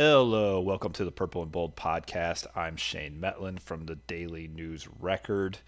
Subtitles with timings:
[0.00, 2.46] Hello, welcome to the Purple and Bold podcast.
[2.54, 5.58] I'm Shane Mettlen from the Daily News Record.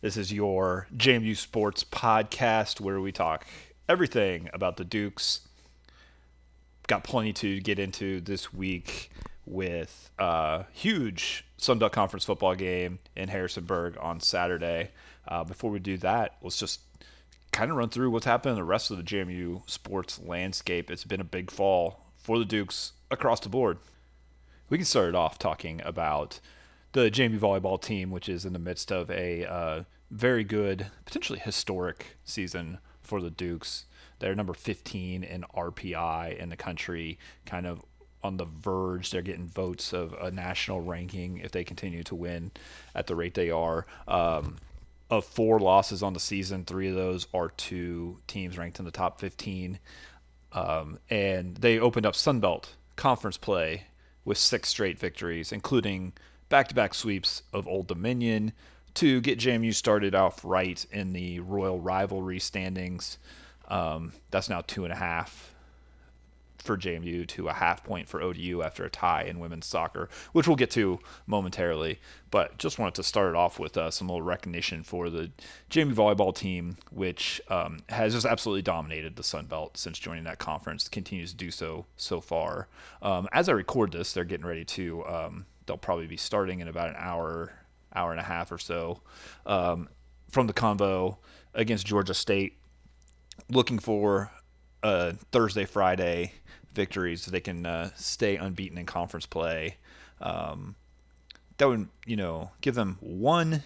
[0.00, 3.48] This is your JMU Sports podcast where we talk
[3.88, 5.40] everything about the Dukes.
[6.86, 9.10] Got plenty to get into this week
[9.44, 14.92] with a huge Sun Belt Conference football game in Harrisonburg on Saturday.
[15.26, 16.78] Uh, before we do that, let's just
[17.50, 20.92] kind of run through what's happened in the rest of the JMU sports landscape.
[20.92, 23.78] It's been a big fall for the Dukes across the board.
[24.70, 26.40] We can start it off talking about
[26.92, 31.38] the JMU volleyball team, which is in the midst of a uh, very good, potentially
[31.38, 33.84] historic season for the Dukes.
[34.18, 37.84] They're number 15 in RPI in the country, kind of
[38.22, 39.10] on the verge.
[39.10, 42.50] They're getting votes of a national ranking if they continue to win
[42.94, 43.86] at the rate they are.
[44.06, 44.56] Um,
[45.10, 48.90] of four losses on the season, three of those are to teams ranked in the
[48.90, 49.78] top 15.
[50.52, 53.84] Um, and they opened up Sunbelt conference play
[54.24, 56.12] with six straight victories, including
[56.50, 58.52] back to back sweeps of Old Dominion
[58.94, 63.16] to get JMU started off right in the Royal Rivalry standings.
[63.68, 65.47] Um, that's now two and a half
[66.62, 70.46] for JMU to a half point for ODU after a tie in women's soccer, which
[70.46, 72.00] we'll get to momentarily.
[72.30, 75.30] But just wanted to start it off with uh, some little recognition for the
[75.70, 80.38] JMU volleyball team, which um, has just absolutely dominated the Sun Belt since joining that
[80.38, 80.88] conference.
[80.88, 82.68] Continues to do so so far.
[83.02, 85.06] Um, as I record this, they're getting ready to.
[85.06, 87.52] Um, they'll probably be starting in about an hour,
[87.94, 89.00] hour and a half or so,
[89.46, 89.88] um,
[90.30, 91.18] from the convo
[91.54, 92.54] against Georgia State.
[93.50, 94.30] Looking for
[94.82, 96.32] a Thursday, Friday
[96.78, 99.76] victories so they can uh, stay unbeaten in conference play.
[100.20, 100.76] Um,
[101.56, 103.64] that would, you know, give them one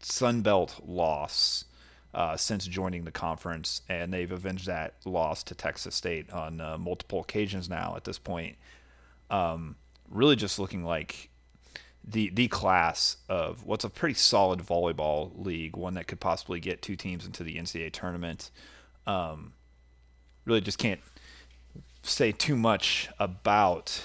[0.00, 1.66] Sun Belt loss
[2.14, 6.78] uh, since joining the conference, and they've avenged that loss to Texas State on uh,
[6.78, 8.56] multiple occasions now at this point.
[9.28, 9.76] Um,
[10.08, 11.28] really just looking like
[12.02, 16.80] the the class of what's a pretty solid volleyball league, one that could possibly get
[16.80, 18.50] two teams into the NCAA tournament.
[19.06, 19.52] Um,
[20.46, 21.00] really just can't
[22.02, 24.02] say too much about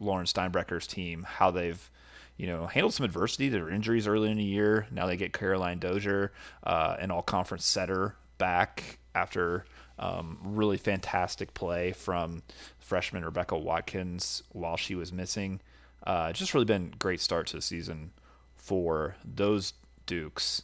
[0.00, 1.90] Lauren Steinbrecher's team, how they've
[2.36, 3.48] you know handled some adversity.
[3.48, 4.86] There were injuries early in the year.
[4.90, 6.32] Now they get Caroline Dozier,
[6.64, 9.64] uh, an all-conference setter, back after
[9.98, 12.42] um, really fantastic play from
[12.78, 15.60] freshman Rebecca Watkins while she was missing.
[16.04, 18.12] Uh, just really been great start to the season
[18.54, 19.74] for those
[20.06, 20.62] Dukes.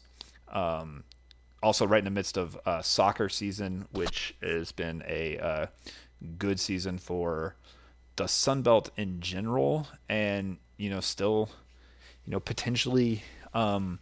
[0.51, 1.05] Um,
[1.63, 5.67] also, right in the midst of uh, soccer season, which has been a uh,
[6.25, 7.57] good season for
[8.17, 11.51] the Sun Belt in general, and you know, still,
[12.25, 13.99] you know, potentially, um,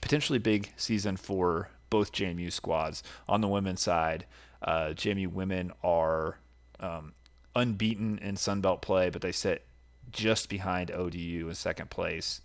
[0.00, 3.02] potentially big season for both JMU squads.
[3.28, 4.26] On the women's side,
[4.62, 6.38] uh, JMU women are
[6.80, 7.12] um,
[7.54, 9.66] unbeaten in Sun Belt play, but they sit
[10.10, 12.40] just behind ODU in second place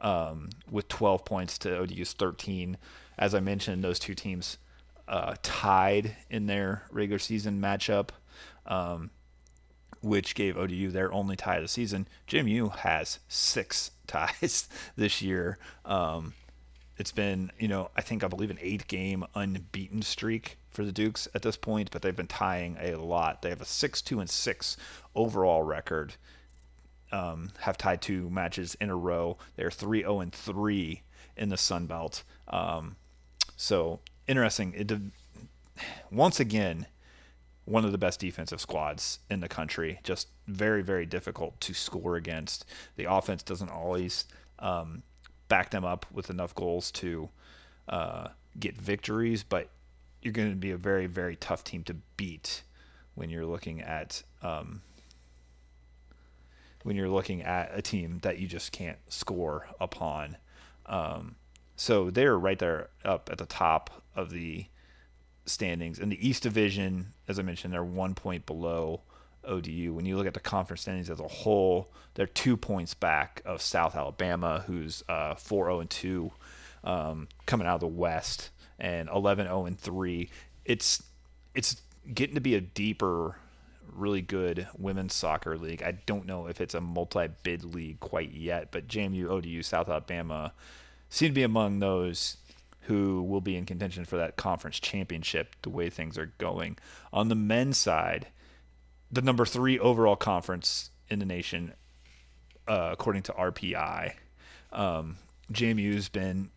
[0.00, 2.76] um, with 12 points to ODU's 13.
[3.18, 4.58] As I mentioned, those two teams
[5.08, 8.10] uh, tied in their regular season matchup
[8.66, 9.10] um,
[10.02, 12.08] which gave ODU their only tie of the season.
[12.28, 15.58] JMU has six ties this year.
[15.84, 16.34] Um,
[16.96, 20.92] it's been, you know, I think I believe an eight game unbeaten streak for the
[20.92, 23.42] Dukes at this point, but they've been tying a lot.
[23.42, 24.76] They have a 6 2 and 6
[25.14, 26.14] overall record.
[27.12, 29.36] Um, have tied two matches in a row.
[29.56, 31.02] They're 3 0 and 3
[31.36, 32.22] in the Sun Belt.
[32.48, 32.96] Um,
[33.56, 34.74] so interesting.
[34.76, 34.92] It,
[36.12, 36.86] once again,
[37.64, 40.00] one of the best defensive squads in the country.
[40.02, 42.64] Just very, very difficult to score against.
[42.96, 44.24] The offense doesn't always
[44.58, 45.02] um,
[45.48, 47.28] back them up with enough goals to
[47.88, 48.28] uh,
[48.58, 49.68] get victories, but
[50.22, 52.62] you're going to be a very, very tough team to beat
[53.14, 54.82] when you're looking at um,
[56.82, 60.36] when you're looking at a team that you just can't score upon.
[60.86, 61.36] Um,
[61.76, 64.66] so they're right there up at the top of the
[65.50, 65.98] standings.
[65.98, 69.02] In the East Division, as I mentioned, they're one point below
[69.44, 69.92] ODU.
[69.94, 73.62] When you look at the conference standings as a whole, they're two points back of
[73.62, 76.30] South Alabama, who's uh, 4 0 and 2
[76.84, 80.30] um, coming out of the West, and 11 0 and 3.
[80.64, 81.02] It's
[81.54, 81.82] it's
[82.12, 83.36] getting to be a deeper,
[83.92, 85.82] really good women's soccer league.
[85.82, 89.88] I don't know if it's a multi bid league quite yet, but JMU, ODU, South
[89.88, 90.52] Alabama
[91.08, 92.36] seem to be among those
[92.82, 96.76] who will be in contention for that conference championship the way things are going.
[97.12, 98.28] On the men's side,
[99.10, 101.72] the number three overall conference in the nation,
[102.66, 104.14] uh, according to RPI,
[104.72, 105.18] um,
[105.52, 106.50] JMU's been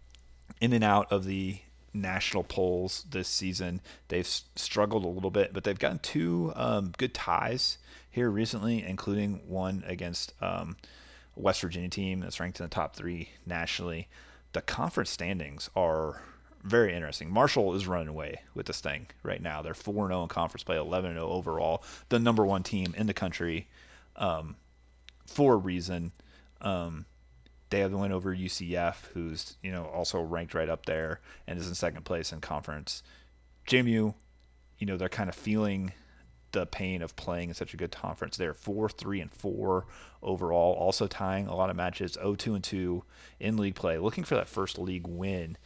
[0.61, 1.59] in and out of the
[1.93, 3.81] national polls this season.
[4.07, 7.77] They've struggled a little bit, but they've gotten two um, good ties
[8.09, 10.77] here recently, including one against um,
[11.35, 14.07] West Virginia team that's ranked in the top three nationally.
[14.53, 16.21] The conference standings are
[16.63, 17.29] very interesting.
[17.29, 19.61] Marshall is running away with this thing right now.
[19.61, 23.13] They're 4 0 in conference play, 11 0 overall, the number one team in the
[23.13, 23.67] country
[24.15, 24.55] um,
[25.25, 26.11] for a reason.
[26.61, 27.05] Um,
[27.69, 31.59] they have the win over UCF, who's you know also ranked right up there and
[31.59, 33.03] is in second place in conference.
[33.67, 34.13] JMU,
[34.77, 35.91] you know they're kind of feeling
[36.53, 38.37] the pain of playing in such a good conference.
[38.37, 39.85] They're four, three, and four
[40.21, 43.03] overall, also tying a lot of matches, 0-2 and two
[43.39, 45.57] in league play, looking for that first league win,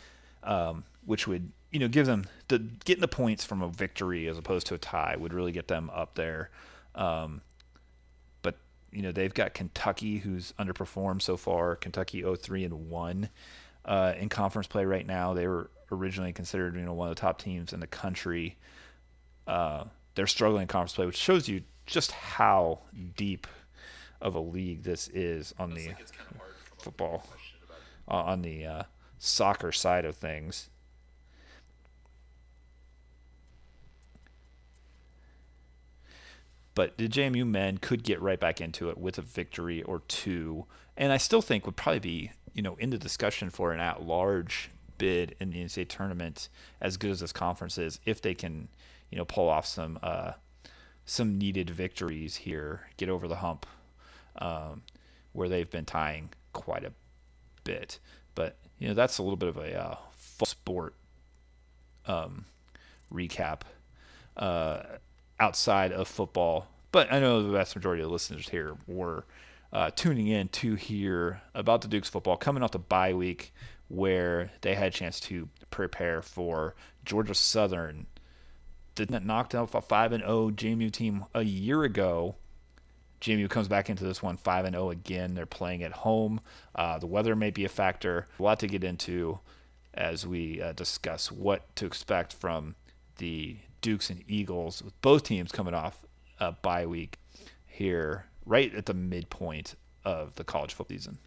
[0.43, 4.37] um, which would you know give them the getting the points from a victory as
[4.37, 6.49] opposed to a tie would really get them up there.
[6.95, 7.41] Um,
[8.41, 8.55] but
[8.91, 11.75] you know they've got Kentucky who's underperformed so far.
[11.75, 13.29] Kentucky 0-3 and 1
[13.85, 15.33] uh, in conference play right now.
[15.33, 18.57] They were originally considered you know one of the top teams in the country.
[19.45, 19.85] Uh,
[20.17, 22.79] they're struggling in conference play, which shows you just how
[23.15, 23.45] deep
[24.19, 26.07] of a league this is on the like
[26.79, 27.23] football,
[28.09, 28.83] uh, on the uh,
[29.19, 30.69] soccer side of things.
[36.73, 40.65] But the JMU men could get right back into it with a victory or two,
[40.97, 44.71] and I still think would probably be you know in the discussion for an at-large
[44.97, 46.49] bid in the NCAA tournament
[46.81, 48.67] as good as this conference is if they can
[49.11, 50.33] you know pull off some uh,
[51.05, 53.65] some needed victories here, get over the hump
[54.37, 54.83] um,
[55.33, 56.93] where they've been tying quite a
[57.63, 57.99] bit.
[58.35, 59.95] But you know that's a little bit of a uh,
[60.43, 60.95] sport
[62.05, 62.45] um,
[63.11, 63.61] recap.
[64.35, 64.83] Uh,
[65.39, 66.67] outside of football.
[66.91, 69.25] But I know the vast majority of listeners here were
[69.71, 73.53] uh, tuning in to hear about the Dukes football coming off the bye week
[73.89, 76.75] where they had a chance to prepare for
[77.05, 78.05] Georgia Southern.
[78.97, 82.33] Didn't knocked off a 5 and 0 JMU team a year ago.
[83.21, 85.35] JMU comes back into this one 5 and 0 again.
[85.35, 86.41] They're playing at home.
[86.73, 88.25] Uh, the weather may be a factor.
[88.39, 89.37] A lot to get into
[89.93, 92.73] as we uh, discuss what to expect from
[93.19, 96.03] the Dukes and Eagles, with both teams coming off
[96.39, 97.19] a bye week
[97.67, 101.19] here, right at the midpoint of the college football season.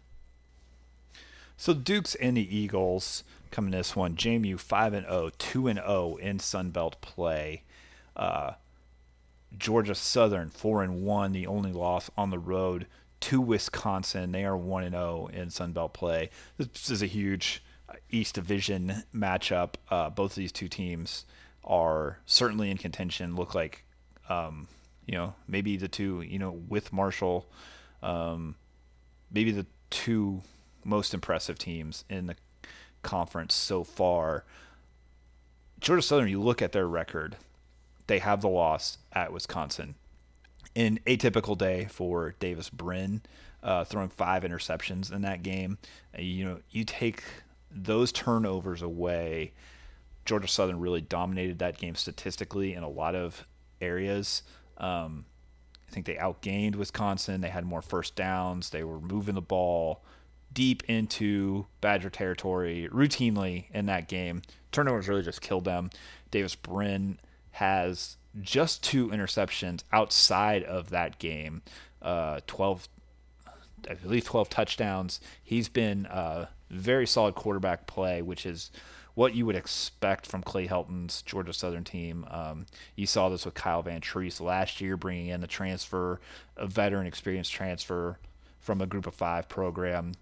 [1.55, 4.15] So Dukes and the Eagles coming this one.
[4.15, 7.63] JMU 5 and 0, 2 and 0 in Sun Belt play.
[8.15, 8.53] Uh,
[9.57, 12.87] Georgia Southern 4 and 1, the only loss on the road
[13.21, 14.31] to Wisconsin.
[14.31, 16.29] They are 1 and 0 in Sun Belt play.
[16.57, 17.63] This is a huge
[18.09, 19.75] East Division matchup.
[19.89, 21.25] Uh, both of these two teams
[21.63, 23.35] are certainly in contention.
[23.35, 23.83] Look like,
[24.29, 24.67] um,
[25.05, 27.47] you know, maybe the two, you know, with Marshall,
[28.01, 28.55] um,
[29.31, 30.41] maybe the two
[30.83, 32.35] most impressive teams in the
[33.01, 34.43] conference so far.
[35.79, 37.37] Georgia Southern, you look at their record,
[38.07, 39.95] they have the loss at Wisconsin.
[40.75, 43.21] In atypical day for Davis Brin,
[43.63, 45.77] uh, throwing five interceptions in that game.
[46.17, 47.23] you know, you take
[47.69, 49.53] those turnovers away
[50.25, 53.45] Georgia Southern really dominated that game statistically in a lot of
[53.79, 54.43] areas.
[54.77, 55.25] Um,
[55.87, 57.41] I think they outgained Wisconsin.
[57.41, 58.69] They had more first downs.
[58.69, 60.03] They were moving the ball
[60.53, 64.41] deep into Badger territory routinely in that game.
[64.71, 65.89] Turnovers really just killed them.
[66.29, 67.19] Davis Brin
[67.51, 71.61] has just two interceptions outside of that game.
[72.01, 72.87] Uh, 12,
[73.89, 75.19] I believe 12 touchdowns.
[75.43, 78.71] He's been a very solid quarterback play, which is–
[79.13, 82.25] what you would expect from Clay Helton's Georgia Southern team.
[82.29, 82.65] Um,
[82.95, 86.19] you saw this with Kyle Vantrease last year, bringing in a transfer,
[86.55, 88.17] a veteran experience transfer
[88.59, 90.13] from a Group of Five program.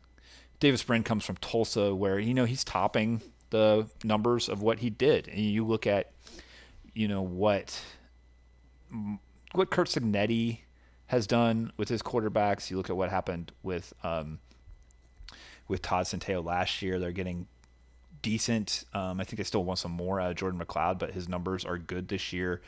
[0.59, 4.89] Davis Brin comes from Tulsa, where you know he's topping the numbers of what he
[4.89, 5.27] did.
[5.27, 6.11] And you look at,
[6.93, 7.79] you know what,
[9.53, 10.59] what Curt Cignetti
[11.07, 12.69] has done with his quarterbacks.
[12.69, 14.39] You look at what happened with um,
[15.67, 16.99] with Todd Centeio last year.
[16.99, 17.47] They're getting
[18.21, 18.83] decent.
[18.93, 21.65] Um, I think they still want some more out of Jordan McCloud, but his numbers
[21.65, 22.61] are good this year.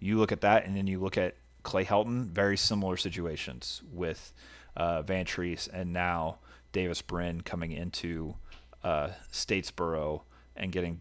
[0.00, 4.32] You look at that, and then you look at Clay Helton, very similar situations with
[4.76, 6.38] uh, Vantrease and now
[6.72, 8.36] Davis Brin coming into
[8.84, 10.22] uh, Statesboro
[10.54, 11.00] and getting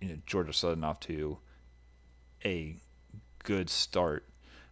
[0.00, 1.38] you know, Georgia Southern off to
[2.44, 2.76] a
[3.44, 4.24] good start.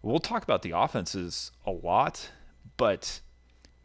[0.03, 2.31] We'll talk about the offenses a lot,
[2.77, 3.21] but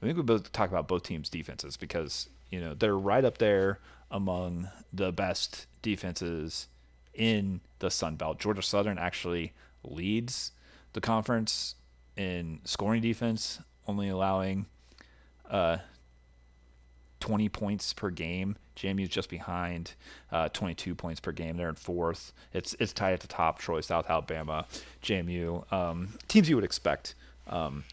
[0.01, 3.37] I think we both talk about both teams' defenses because you know they're right up
[3.37, 3.79] there
[4.11, 6.67] among the best defenses
[7.13, 8.39] in the Sun Belt.
[8.39, 9.53] Georgia Southern actually
[9.83, 10.51] leads
[10.93, 11.75] the conference
[12.17, 14.65] in scoring defense, only allowing
[15.49, 15.77] uh,
[17.19, 18.55] 20 points per game.
[18.75, 19.93] JMU's just behind,
[20.31, 21.57] uh, 22 points per game.
[21.57, 22.31] They're in fourth.
[22.53, 23.59] It's it's tied at the top.
[23.59, 24.65] Troy, South Alabama,
[25.03, 27.15] JMU, um, teams you would expect.
[27.47, 27.83] Um,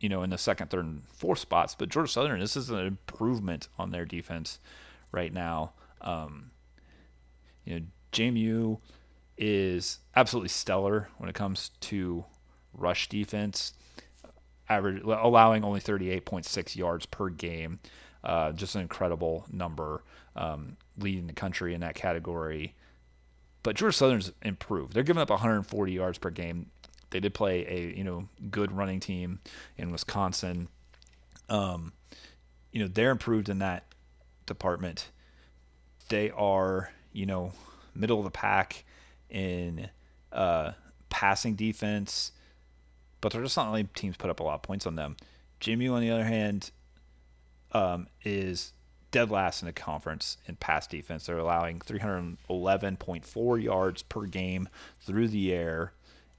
[0.00, 1.76] you know, in the second, third, and fourth spots.
[1.76, 4.58] But Georgia Southern, this is an improvement on their defense
[5.12, 5.72] right now.
[6.00, 6.50] Um,
[7.64, 8.78] you know, JMU
[9.38, 12.24] is absolutely stellar when it comes to
[12.74, 13.74] rush defense,
[14.68, 17.80] average allowing only 38.6 yards per game.
[18.24, 20.04] Uh, just an incredible number,
[20.36, 22.74] um, leading the country in that category.
[23.62, 24.92] But Georgia Southern's improved.
[24.92, 26.66] They're giving up 140 yards per game.
[27.10, 29.40] They did play a you know good running team
[29.76, 30.68] in Wisconsin.
[31.48, 31.92] Um,
[32.72, 33.84] you know they're improved in that
[34.46, 35.10] department.
[36.08, 37.52] They are you know
[37.94, 38.84] middle of the pack
[39.30, 39.88] in
[40.32, 40.72] uh,
[41.10, 42.32] passing defense,
[43.22, 45.16] but they're just not letting teams put up a lot of points on them.
[45.62, 46.70] JMU, on the other hand,
[47.72, 48.74] um, is
[49.12, 51.24] dead last in the conference in pass defense.
[51.24, 54.68] They're allowing 311.4 yards per game
[55.00, 55.92] through the air,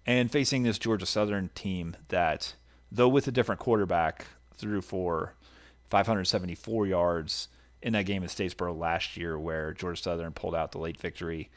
[0.05, 2.53] and facing this Georgia Southern team that,
[2.91, 5.33] though with a different quarterback, threw for
[5.89, 7.47] 574 yards
[7.81, 11.49] in that game at Statesboro last year, where Georgia Southern pulled out the late victory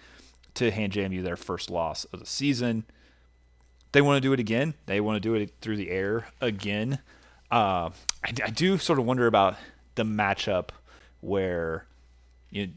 [0.55, 2.85] to hand JMU their first loss of the season.
[3.97, 4.75] They want to do it again.
[4.85, 6.99] They want to do it through the air again.
[7.51, 7.89] Uh,
[8.23, 9.57] I, I, do sort of wonder about
[9.95, 10.69] the matchup
[11.23, 11.87] where
[12.51, 12.73] you know,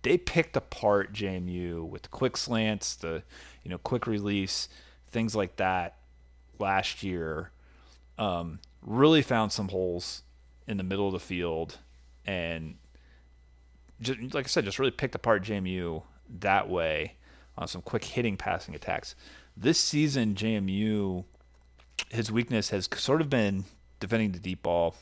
[0.00, 3.22] they picked apart JMU with quick slants, the
[3.62, 4.70] you know quick release,
[5.10, 5.98] things like that
[6.58, 7.50] last year.
[8.16, 10.22] Um, really found some holes
[10.66, 11.76] in the middle of the field,
[12.24, 12.76] and
[14.00, 16.02] just, like I said, just really picked apart JMU
[16.40, 17.16] that way
[17.58, 19.14] on some quick hitting passing attacks.
[19.56, 21.24] This season, JMU,
[22.10, 23.64] his weakness has sort of been
[24.00, 24.96] defending the deep ball,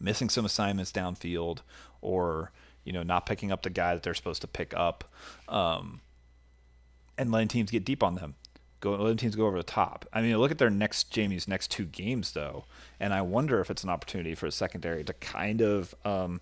[0.00, 1.58] missing some assignments downfield,
[2.00, 2.50] or
[2.84, 5.04] you know not picking up the guy that they're supposed to pick up,
[5.48, 6.00] um,
[7.18, 8.34] and letting teams get deep on them.
[8.80, 10.06] Go, letting teams go over the top.
[10.12, 12.64] I mean, look at their next JMU's next two games though,
[12.98, 16.40] and I wonder if it's an opportunity for the secondary to kind of um,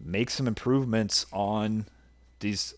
[0.00, 1.86] make some improvements on
[2.40, 2.74] these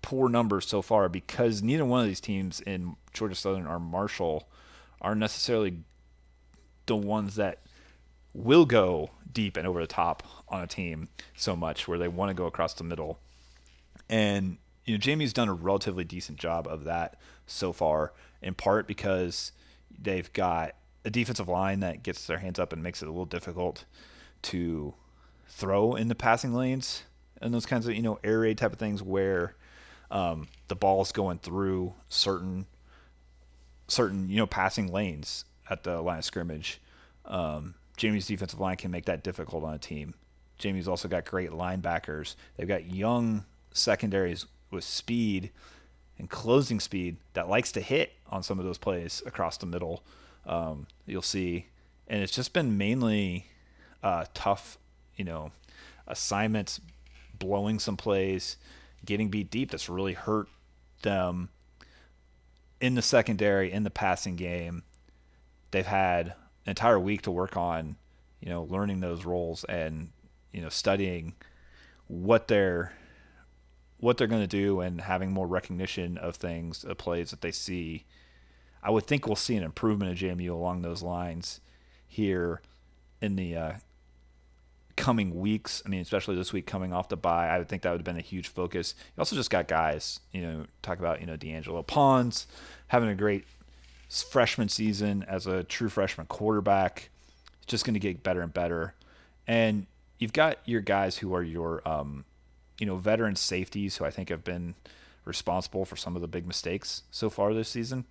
[0.00, 4.48] poor numbers so far because neither one of these teams in Georgia Southern or Marshall
[5.00, 5.78] are necessarily
[6.86, 7.60] the ones that
[8.32, 12.30] will go deep and over the top on a team so much where they want
[12.30, 13.18] to go across the middle.
[14.08, 18.86] And you know, JMU's done a relatively decent job of that so far, in part
[18.86, 19.52] because
[20.00, 23.26] they've got a defensive line that gets their hands up and makes it a little
[23.26, 23.84] difficult
[24.42, 24.94] to
[25.48, 27.02] throw in the passing lanes
[27.40, 29.54] and those kinds of you know air raid type of things where
[30.10, 32.66] um, the ball's going through certain
[33.88, 36.80] certain you know passing lanes at the line of scrimmage.
[37.24, 40.14] Um, JMU's defensive line can make that difficult on a team.
[40.60, 42.36] JMU's also got great linebackers.
[42.56, 45.50] They've got young secondaries with speed
[46.18, 50.02] and closing speed that likes to hit on some of those plays across the middle.
[50.46, 51.66] Um, you'll see,
[52.08, 53.46] and it's just been mainly
[54.02, 54.78] uh, tough,
[55.16, 55.52] you know,
[56.06, 56.80] assignments,
[57.38, 58.56] blowing some plays,
[59.04, 59.70] getting beat deep.
[59.70, 60.48] That's really hurt
[61.02, 61.50] them
[62.80, 64.82] in the secondary, in the passing game.
[65.70, 66.34] They've had an
[66.70, 67.96] entire week to work on,
[68.40, 70.10] you know, learning those roles and
[70.52, 71.34] you know studying
[72.06, 72.92] what they're
[73.98, 77.50] what they're going to do and having more recognition of things, of plays that they
[77.50, 78.04] see.
[78.82, 81.60] I would think we'll see an improvement of JMU along those lines
[82.06, 82.62] here
[83.20, 83.72] in the uh,
[84.98, 85.80] coming weeks.
[85.86, 88.04] I mean, especially this week coming off the bye, I would think that would have
[88.04, 88.96] been a huge focus.
[89.16, 92.48] You also just got guys, you know, talk about, you know, D'Angelo Ponds
[92.88, 93.44] having a great
[94.08, 97.10] freshman season as a true freshman quarterback.
[97.62, 98.94] It's just going to get better and better.
[99.46, 99.86] And
[100.18, 102.24] you've got your guys who are your, um,
[102.80, 104.74] you know, veteran safeties who I think have been
[105.24, 108.04] responsible for some of the big mistakes so far this season.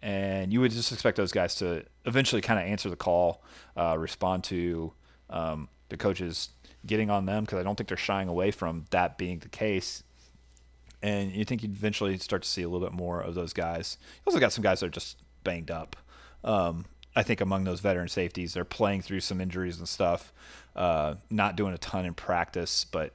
[0.00, 3.42] And you would just expect those guys to eventually kind of answer the call,
[3.76, 4.92] uh, respond to
[5.30, 6.50] um, the coaches
[6.86, 10.02] getting on them because I don't think they're shying away from that being the case.
[11.02, 13.98] And you think you'd eventually start to see a little bit more of those guys.
[14.16, 15.96] You also got some guys that are just banged up.
[16.42, 20.32] Um, I think among those veteran safeties, they're playing through some injuries and stuff,
[20.74, 23.12] uh, not doing a ton in practice, but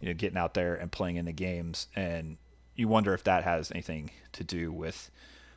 [0.00, 1.88] you know, getting out there and playing in the games.
[1.96, 2.36] And
[2.76, 5.10] you wonder if that has anything to do with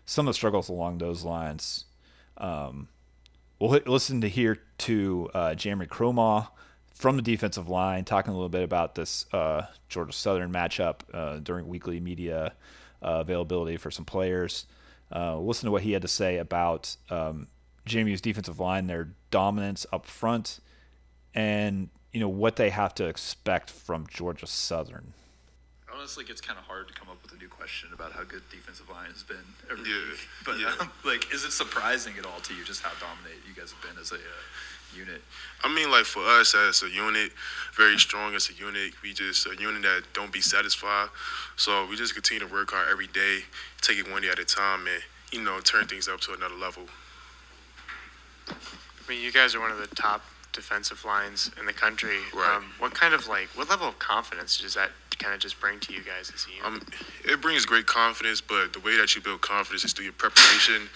[0.06, 1.86] some of the struggles along those lines.
[2.38, 2.88] Um,
[3.60, 6.50] we'll listen to here to uh, Jamree Kromah
[6.94, 11.40] from the defensive line talking a little bit about this uh, Georgia Southern matchup uh,
[11.40, 12.54] during weekly media
[13.02, 14.66] uh, availability for some players.
[15.14, 17.48] Uh, listen to what he had to say about um,
[17.86, 20.60] JMU's defensive line, their dominance up front,
[21.34, 25.14] and you know what they have to expect from Georgia Southern.
[25.96, 28.42] Honestly, it's kind of hard to come up with a new question about how good
[28.52, 29.38] defensive line has been
[29.72, 30.28] every Yeah, week.
[30.44, 30.74] But yeah.
[30.80, 33.82] um, like, is it surprising at all to you just how dominant you guys have
[33.82, 34.20] been as a uh,
[34.94, 35.22] unit?
[35.64, 37.32] I mean, like for us as a unit,
[37.78, 38.92] very strong as a unit.
[39.02, 41.10] We just a unit that don't be satisfied.
[41.56, 43.40] So we just continue to work hard every day,
[43.82, 46.56] take it one day at a time, and you know turn things up to another
[46.56, 46.84] level.
[48.50, 48.54] I
[49.08, 50.24] mean, you guys are one of the top
[50.56, 52.20] defensive lines in the country.
[52.34, 52.58] Right.
[52.58, 55.80] Um, what kind of like, what level of confidence does that kind of just bring
[55.80, 56.82] to you guys as a unit?
[56.82, 56.88] Um,
[57.24, 60.90] it brings great confidence, but the way that you build confidence is through your preparation.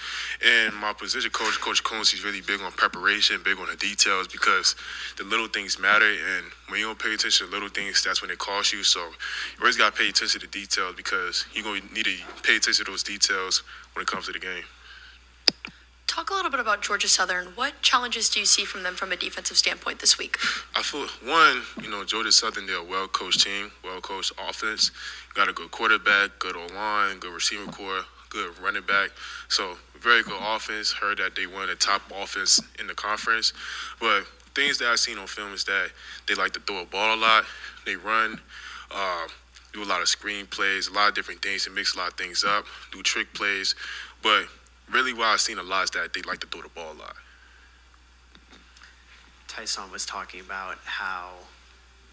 [0.46, 4.28] And my position coach, Coach Coons, he's really big on preparation, big on the details
[4.28, 4.76] because
[5.18, 6.06] the little things matter.
[6.06, 8.84] And when you don't pay attention to little things, that's when it costs you.
[8.84, 12.06] So you always got to pay attention to the details because you're going to need
[12.06, 13.64] to pay attention to those details
[13.94, 14.64] when it comes to the game.
[16.10, 17.50] Talk a little bit about Georgia Southern.
[17.54, 20.40] What challenges do you see from them from a defensive standpoint this week?
[20.76, 24.90] I feel one, you know, Georgia Southern, they're a well coached team, well coached offense.
[25.36, 28.02] Got a good quarterback, good O line, good receiver core,
[28.32, 29.12] good running back.
[29.50, 30.92] So very good offense.
[30.92, 33.54] Heard that they won the top offense in the conference.
[34.00, 34.24] But
[34.56, 35.92] things that I've seen on film is that
[36.28, 37.46] they like to throw a ball a lot.
[37.86, 38.42] They run,
[38.90, 39.28] uh,
[39.74, 42.08] do a lot of screen plays, a lot of different things to mix a lot
[42.08, 43.76] of things up, do trick plays.
[44.24, 44.48] But
[44.92, 46.98] really what I've seen a lot is that they like to throw the ball a
[47.00, 47.16] lot.
[49.48, 51.32] Tyson was talking about how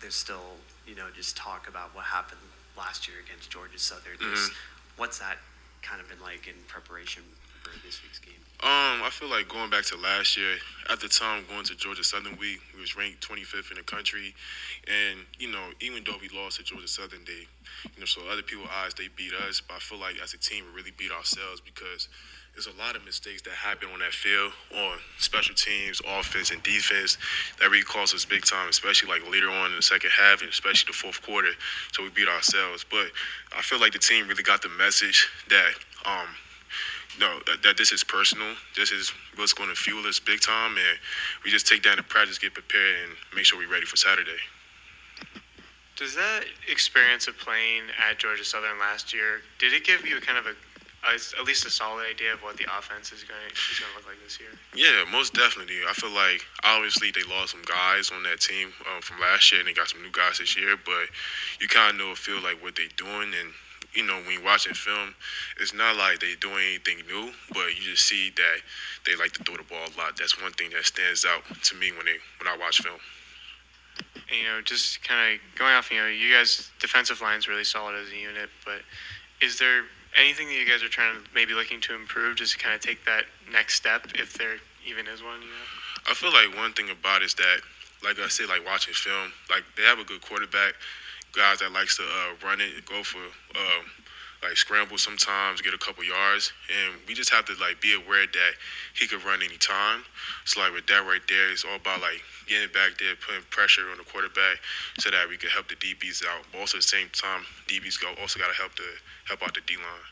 [0.00, 0.56] there's still,
[0.86, 2.40] you know, just talk about what happened
[2.76, 4.16] last year against Georgia Southern.
[4.18, 4.50] There's-
[4.96, 5.36] What's that
[5.82, 7.22] kind of been like in preparation
[7.62, 8.32] for this week's game?
[8.60, 10.56] Um, I feel like going back to last year,
[10.88, 14.34] at the time going to Georgia Southern Week, we was ranked 25th in the country,
[14.88, 17.44] and you know, even though we lost to Georgia Southern, they,
[17.92, 20.38] you know, so other people's eyes they beat us, but I feel like as a
[20.38, 22.08] team we really beat ourselves because
[22.56, 26.62] there's a lot of mistakes that happen on that field, on special teams, offense and
[26.62, 27.18] defense,
[27.60, 30.48] that really cost us big time, especially like later on in the second half and
[30.48, 31.50] especially the fourth quarter.
[31.92, 33.08] So we beat ourselves, but
[33.54, 35.70] I feel like the team really got the message that.
[36.06, 36.28] Um,
[37.18, 38.52] no, that, that this is personal.
[38.76, 40.98] This is what's going to fuel us big time, and
[41.44, 44.36] we just take that into practice, get prepared, and make sure we're ready for Saturday.
[45.96, 50.36] Does that experience of playing at Georgia Southern last year did it give you kind
[50.36, 50.52] of a
[51.04, 54.06] at least a solid idea of what the offense is going is going to look
[54.06, 54.50] like this year?
[54.74, 55.78] Yeah, most definitely.
[55.88, 59.60] I feel like obviously they lost some guys on that team um, from last year,
[59.60, 60.76] and they got some new guys this year.
[60.76, 61.08] But
[61.60, 63.54] you kind of know, feel like what they're doing, and
[63.94, 65.14] you know when you're watching film,
[65.60, 68.58] it's not like they're doing anything new, but you just see that
[69.06, 70.18] they like to throw the ball a lot.
[70.18, 72.98] That's one thing that stands out to me when they when I watch film.
[74.28, 77.64] And, you know, just kind of going off, you know, you guys defensive line's really
[77.64, 78.82] solid as a unit, but
[79.40, 79.84] is there
[80.16, 82.80] anything that you guys are trying to maybe looking to improve, just to kind of
[82.80, 85.40] take that next step, if there even is one?
[85.42, 86.10] You know?
[86.10, 87.58] I feel like one thing about is that,
[88.04, 90.74] like I said, like watching film, like they have a good quarterback,
[91.32, 93.84] guys that likes to uh, run it, go for um,
[94.42, 98.26] like scramble sometimes, get a couple yards, and we just have to like be aware
[98.26, 98.52] that
[98.94, 100.04] he could run anytime.
[100.44, 103.90] So like with that right there, it's all about like getting back there, putting pressure
[103.90, 104.60] on the quarterback,
[104.98, 106.44] so that we can help the DBs out.
[106.52, 108.88] But also at the same time, DBs go also got to help the
[109.26, 110.06] help out the D line.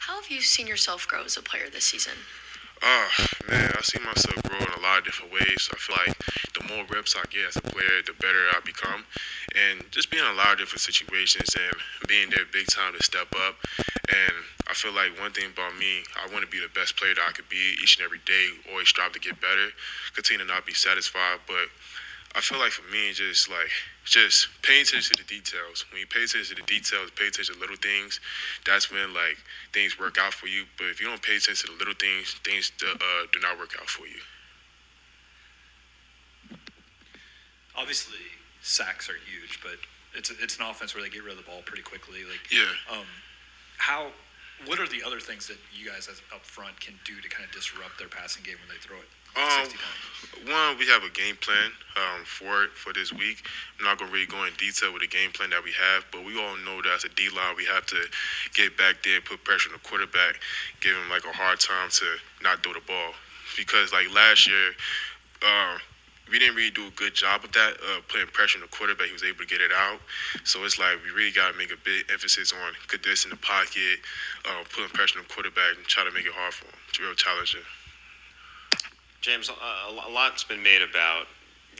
[0.00, 2.14] How have you seen yourself grow as a player this season?
[2.82, 3.10] Oh
[3.50, 5.68] man, I see myself grow in a lot of different ways.
[5.72, 6.14] I feel like
[6.54, 9.04] the more reps I get as a player, the better I become,
[9.56, 11.74] and just being in a lot of different situations and
[12.06, 13.56] being there big time to step up.
[14.08, 14.34] And
[14.68, 17.24] I feel like one thing about me, I want to be the best player that
[17.26, 18.54] I could be each and every day.
[18.70, 19.74] Always strive to get better,
[20.14, 21.66] continue to not be satisfied, but
[22.34, 23.70] I feel like for me, it's just like
[24.04, 25.84] just paying attention to the details.
[25.90, 28.20] When you pay attention to the details, pay attention to little things.
[28.64, 29.38] That's when like
[29.72, 30.64] things work out for you.
[30.76, 32.96] But if you don't pay attention to the little things, things uh,
[33.32, 34.20] do not work out for you.
[37.76, 38.18] Obviously,
[38.62, 39.78] sacks are huge, but
[40.14, 42.24] it's it's an offense where they get rid of the ball pretty quickly.
[42.24, 42.70] Like, Yeah.
[42.90, 43.06] um,
[43.78, 44.10] how?
[44.66, 47.44] What are the other things that you guys as up front can do to kind
[47.46, 49.06] of disrupt their passing game when they throw it?
[49.38, 49.68] Um,
[50.50, 53.44] one, we have a game plan um, for it for this week.
[53.78, 56.24] I'm not gonna really go in detail with the game plan that we have, but
[56.24, 58.02] we all know that as a D line, we have to
[58.54, 60.40] get back there, put pressure on the quarterback,
[60.80, 62.06] give him like a hard time to
[62.42, 63.14] not throw the ball,
[63.56, 64.72] because like last year.
[65.38, 65.78] Uh,
[66.30, 69.06] we didn't really do a good job of that, uh, putting pressure on the quarterback.
[69.06, 70.00] He was able to get it out.
[70.44, 73.30] So it's like we really got to make a big emphasis on good this in
[73.30, 74.04] the pocket,
[74.44, 76.76] uh, putting pressure on the quarterback, and try to make it hard for him.
[76.88, 77.64] It's real challenging.
[79.20, 81.26] James, a lot's been made about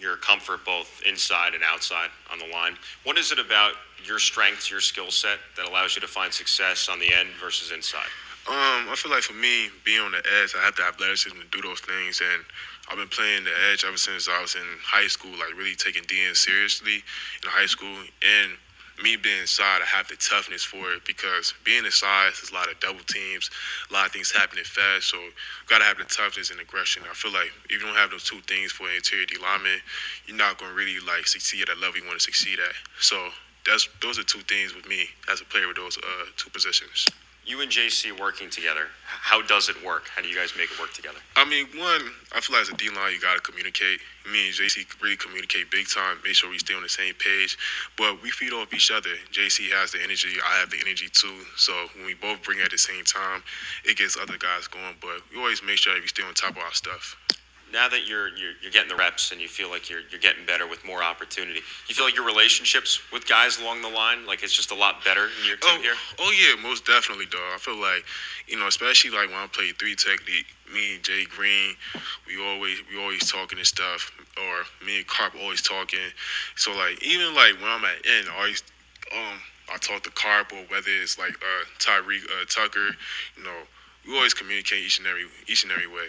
[0.01, 2.77] your comfort both inside and outside on the line.
[3.05, 3.72] What is it about
[4.05, 7.72] your strengths, your skill set, that allows you to find success on the end versus
[7.72, 8.09] inside?
[8.48, 11.46] Um, I feel like for me, being on the edge, I have the athleticism to
[11.51, 12.42] do those things, and
[12.88, 16.03] I've been playing the edge ever since I was in high school, like really taking
[16.05, 17.05] DN seriously
[17.42, 17.94] in high school.
[18.22, 18.53] And
[19.02, 22.70] me being inside, I have the toughness for it because being inside, there's a lot
[22.70, 23.50] of double teams,
[23.90, 25.08] a lot of things happening fast.
[25.08, 25.18] So
[25.66, 27.02] gotta have the toughness and aggression.
[27.08, 29.80] I feel like if you don't have those two things for an interior D lineman,
[30.26, 32.74] you're not gonna really like succeed at the level you want to succeed at.
[33.00, 33.28] So
[33.66, 37.06] that's those are two things with me as a player with those uh, two positions
[37.48, 40.08] you and JC working together, how does it work?
[40.14, 41.16] How do you guys make it work together?
[41.34, 44.00] I mean, one, I feel like as a D line, you got to communicate.
[44.30, 47.56] Me and JC really communicate big time, make sure we stay on the same page.
[47.96, 49.16] But we feed off each other.
[49.32, 51.40] JC has the energy, I have the energy too.
[51.56, 53.42] So when we both bring it at the same time,
[53.84, 54.96] it gets other guys going.
[55.00, 57.16] But we always make sure we stay on top of our stuff
[57.72, 60.44] now that you're, you're you're getting the reps and you feel like you're you're getting
[60.46, 64.42] better with more opportunity, you feel like your relationships with guys along the line, like
[64.42, 65.94] it's just a lot better in your team oh, here.
[66.18, 67.40] Oh yeah, most definitely, dog.
[67.54, 68.04] I feel like,
[68.46, 71.74] you know, especially like when I play three technique, me and Jay Green,
[72.26, 76.12] we always we always talking and stuff, or me and Carp always talking.
[76.57, 78.62] So like even like when I'm at end, I always
[79.12, 79.38] um
[79.72, 82.96] I talk to Carp or whether it's like uh Tyreek uh, Tucker,
[83.37, 83.62] you know,
[84.07, 86.09] we always communicate each and every each and every way.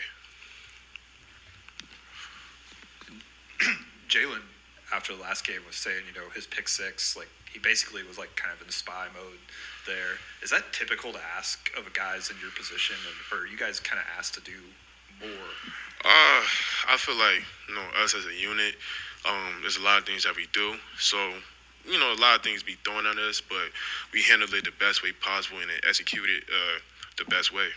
[4.09, 4.41] Jalen,
[4.93, 8.17] after the last game, was saying, you know, his pick six, like he basically was
[8.17, 9.39] like kind of in spy mode
[9.85, 10.17] there.
[10.43, 13.57] Is that typical to ask of a guys in your position, and, or are you
[13.57, 14.57] guys kind of asked to do
[15.21, 15.49] more?
[16.03, 16.41] Uh,
[16.89, 18.75] I feel like you know us as a unit.
[19.27, 20.75] Um, there's a lot of things that we do.
[20.97, 21.17] So
[21.85, 23.69] you know, a lot of things be thrown at us, but
[24.13, 26.79] we handle it the best way possible and execute it uh,
[27.17, 27.69] the best way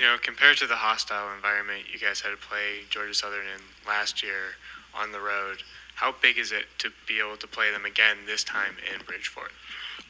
[0.00, 3.60] you know, compared to the hostile environment you guys had to play Georgia Southern in
[3.86, 4.56] last year
[4.96, 5.58] on the road,
[5.94, 9.52] how big is it to be able to play them again this time in Bridgeforth?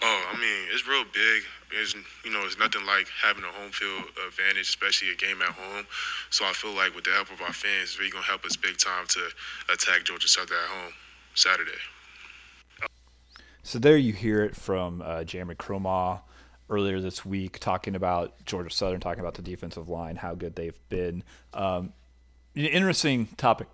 [0.00, 1.42] Oh, I mean, it's real big.
[1.72, 5.48] It's you know, it's nothing like having a home field advantage, especially a game at
[5.48, 5.84] home.
[6.30, 8.54] So I feel like with the help of our fans, it's really gonna help us
[8.54, 9.28] big time to
[9.72, 10.92] attack Georgia Southern at home
[11.34, 11.82] Saturday.
[13.64, 16.20] So there you hear it from uh, Jamree Kromah
[16.70, 20.78] earlier this week talking about Georgia Southern, talking about the defensive line, how good they've
[20.88, 21.24] been.
[21.52, 21.92] Um,
[22.54, 23.68] interesting topic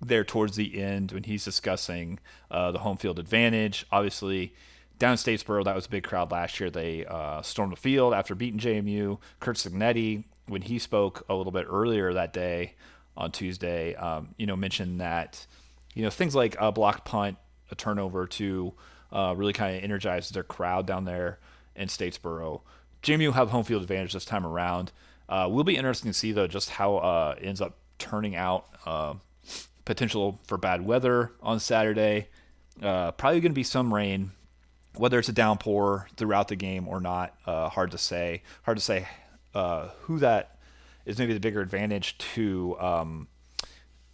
[0.00, 2.18] there towards the end when he's discussing
[2.50, 3.86] uh, the home field advantage.
[3.90, 4.54] Obviously,
[4.98, 6.70] down in Statesboro, that was a big crowd last year.
[6.70, 9.18] They uh, stormed the field after beating JMU.
[9.40, 12.74] Curt Cignetti, when he spoke a little bit earlier that day
[13.16, 15.46] on Tuesday, um, you know, mentioned that
[15.94, 17.38] you know things like a blocked punt,
[17.70, 18.74] a turnover, to
[19.12, 21.38] uh, really kind of energize their crowd down there
[21.76, 22.62] in Statesboro.
[23.02, 24.92] JMU will have home field advantage this time around.
[25.28, 28.66] Uh, will be interesting to see though just how uh, it ends up turning out.
[28.84, 29.14] Uh,
[29.84, 32.28] potential for bad weather on Saturday.
[32.80, 34.30] Uh, probably going to be some rain,
[34.96, 37.34] whether it's a downpour throughout the game or not.
[37.46, 38.42] Uh, hard to say.
[38.62, 39.08] Hard to say
[39.54, 40.58] uh, who that
[41.04, 43.28] is maybe the bigger advantage to, um,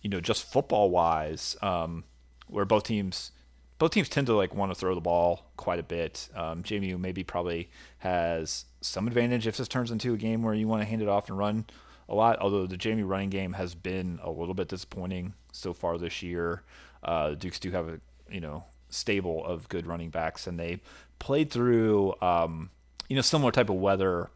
[0.00, 2.04] you know, just football wise, um,
[2.46, 3.30] where both teams
[3.78, 6.28] both teams tend to like want to throw the ball quite a bit.
[6.34, 10.66] Um, JMU maybe probably has some advantage if this turns into a game where you
[10.66, 11.66] want to hand it off and run
[12.08, 12.38] a lot.
[12.40, 16.62] Although the JMU running game has been a little bit disappointing so far this year.
[17.02, 20.80] Uh, Dukes do have a you know stable of good running backs, and they
[21.18, 22.70] played through um,
[23.08, 24.30] you know similar type of weather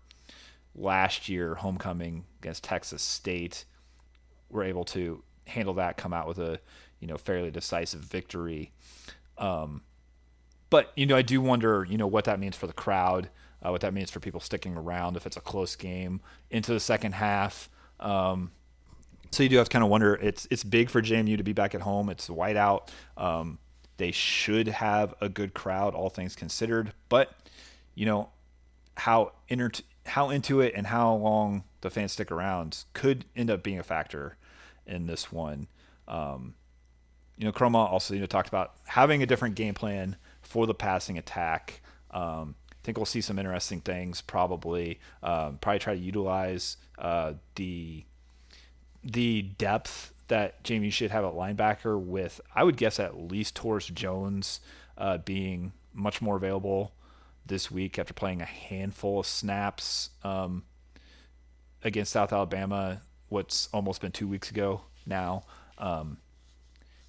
[0.74, 3.64] last year, homecoming against Texas State.
[4.50, 6.60] Were able to handle that, come out with a
[7.00, 8.70] you know fairly decisive victory.
[9.38, 9.82] Um,
[10.70, 13.28] but you know, I do wonder, you know, what that means for the crowd,
[13.62, 16.80] uh, what that means for people sticking around if it's a close game into the
[16.80, 17.68] second half.
[18.00, 18.50] Um,
[19.30, 20.14] so you do have to kind of wonder.
[20.14, 22.10] It's it's big for JMU to be back at home.
[22.10, 22.88] It's whiteout.
[23.16, 23.58] Um,
[23.96, 26.92] they should have a good crowd, all things considered.
[27.08, 27.32] But
[27.94, 28.30] you know
[28.96, 29.70] how inter-
[30.06, 33.82] how into it and how long the fans stick around could end up being a
[33.82, 34.36] factor
[34.86, 35.68] in this one.
[36.08, 36.54] Um,
[37.36, 40.74] you know, Kromah also you know talked about having a different game plan for the
[40.74, 41.80] passing attack.
[42.10, 44.20] Um, I think we'll see some interesting things.
[44.20, 48.04] Probably, um, probably try to utilize uh, the
[49.04, 52.00] the depth that JMU should have at linebacker.
[52.00, 54.60] With I would guess at least Taurus Jones
[54.98, 56.92] uh, being much more available
[57.44, 60.64] this week after playing a handful of snaps um,
[61.82, 63.02] against South Alabama.
[63.28, 65.44] What's almost been two weeks ago now.
[65.78, 66.18] Um,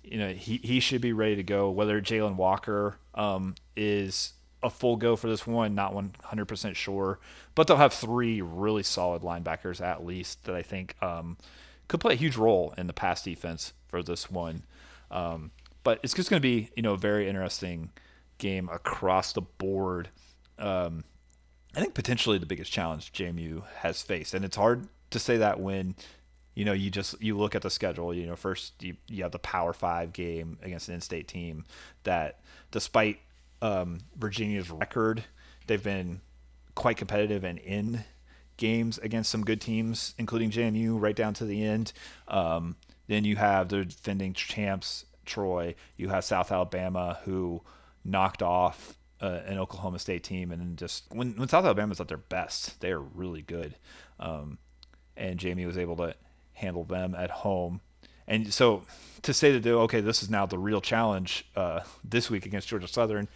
[0.03, 1.69] you know, he, he should be ready to go.
[1.71, 7.19] Whether Jalen Walker um, is a full go for this one, not 100% sure.
[7.55, 11.37] But they'll have three really solid linebackers at least that I think um,
[11.87, 14.63] could play a huge role in the pass defense for this one.
[15.11, 15.51] Um,
[15.83, 17.91] but it's just going to be, you know, a very interesting
[18.37, 20.09] game across the board.
[20.57, 21.03] Um,
[21.75, 25.59] I think potentially the biggest challenge JMU has faced, and it's hard to say that
[25.59, 25.95] when
[26.55, 28.13] you know, you just you look at the schedule.
[28.13, 31.65] You know, first you, you have the Power Five game against an in-state team
[32.03, 32.39] that,
[32.71, 33.19] despite
[33.61, 35.23] um, Virginia's record,
[35.67, 36.21] they've been
[36.75, 38.03] quite competitive and in
[38.57, 41.93] games against some good teams, including JMU, right down to the end.
[42.27, 42.75] Um,
[43.07, 45.75] then you have the defending champs Troy.
[45.97, 47.61] You have South Alabama who
[48.03, 52.17] knocked off uh, an Oklahoma State team, and just when when South Alabama's at their
[52.17, 53.75] best, they are really good.
[54.19, 54.57] Um,
[55.15, 56.15] and JMU was able to
[56.53, 57.81] handle them at home.
[58.27, 58.83] And so
[59.23, 62.87] to say that okay, this is now the real challenge uh, this week against Georgia
[62.87, 63.27] Southern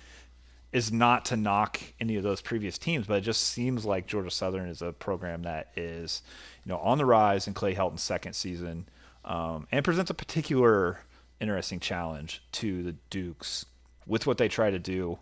[0.74, 4.30] is not to knock any of those previous teams, but it just seems like Georgia
[4.30, 6.22] Southern is a program that is,
[6.66, 8.88] you know, on the rise in Clay Helton's second season,
[9.24, 11.00] um, and presents a particular
[11.40, 13.66] interesting challenge to the Dukes
[14.06, 15.20] with what they try to do.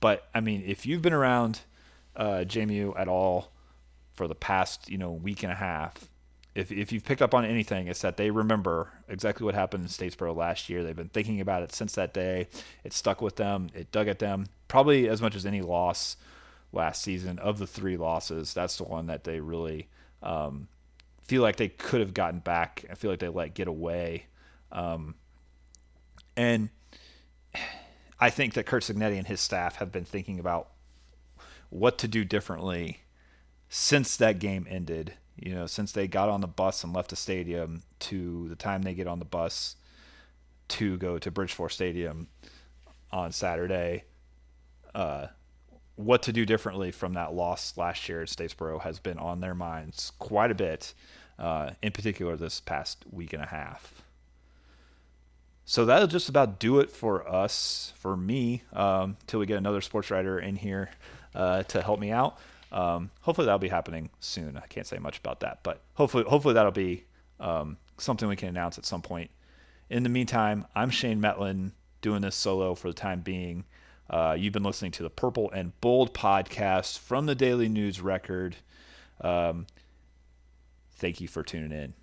[0.00, 1.60] But I mean, if you've been around
[2.16, 3.52] uh, JMU at all
[4.14, 6.09] for the past, you know, week and a half,
[6.60, 9.88] if, if you've picked up on anything, it's that they remember exactly what happened in
[9.88, 10.82] Statesboro last year.
[10.82, 12.48] They've been thinking about it since that day.
[12.84, 13.70] It stuck with them.
[13.74, 14.46] It dug at them.
[14.68, 16.16] Probably as much as any loss
[16.72, 19.88] last season of the three losses, that's the one that they really
[20.22, 20.68] um,
[21.22, 22.84] feel like they could have gotten back.
[22.90, 24.26] I feel like they let get away.
[24.70, 25.14] Um,
[26.36, 26.68] and
[28.20, 30.68] I think that Curt Cignetti and his staff have been thinking about
[31.70, 33.00] what to do differently
[33.68, 37.16] since that game ended you know, since they got on the bus and left the
[37.16, 39.76] stadium to the time they get on the bus
[40.68, 42.28] to go to Bridgeforth Stadium
[43.10, 44.04] on Saturday,
[44.94, 45.26] uh,
[45.96, 49.54] what to do differently from that loss last year at Statesboro has been on their
[49.54, 50.94] minds quite a bit,
[51.38, 54.02] uh, in particular this past week and a half.
[55.64, 59.80] So that'll just about do it for us, for me, um, till we get another
[59.80, 60.90] sports writer in here
[61.34, 62.38] uh, to help me out.
[62.72, 64.56] Um, hopefully that'll be happening soon.
[64.56, 67.04] I can't say much about that, but hopefully, hopefully that'll be
[67.40, 69.30] um, something we can announce at some point.
[69.88, 73.64] In the meantime, I'm Shane Mettlen doing this solo for the time being.
[74.08, 78.56] Uh, you've been listening to the Purple and Bold podcast from the Daily News Record.
[79.20, 79.66] Um,
[80.94, 81.94] thank you for tuning in.